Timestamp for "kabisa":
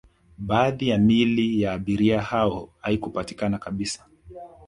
3.57-4.05